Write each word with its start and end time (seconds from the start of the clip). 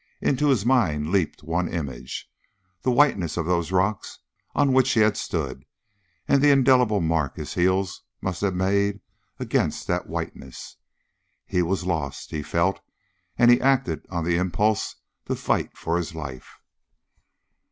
Into 0.19 0.47
his 0.47 0.65
mind 0.65 1.11
leaped 1.11 1.43
one 1.43 1.67
image 1.71 2.27
the 2.81 2.89
whiteness 2.89 3.37
of 3.37 3.45
those 3.45 3.71
rocks 3.71 4.17
on 4.55 4.73
which 4.73 4.93
he 4.93 5.01
had 5.01 5.15
stood 5.15 5.63
and 6.27 6.41
the 6.41 6.49
indelible 6.49 7.01
mark 7.01 7.35
his 7.35 7.53
heels 7.53 8.01
must 8.19 8.41
have 8.41 8.55
made 8.55 9.01
against 9.37 9.85
that 9.85 10.09
whiteness. 10.09 10.77
He 11.45 11.61
was 11.61 11.85
lost, 11.85 12.31
he 12.31 12.41
felt, 12.41 12.79
and 13.37 13.51
he 13.51 13.61
acted 13.61 14.03
on 14.09 14.23
the 14.23 14.37
impulse 14.37 14.95
to 15.27 15.35
fight 15.35 15.77
for 15.77 15.97
his 15.97 16.15
life. 16.15 16.57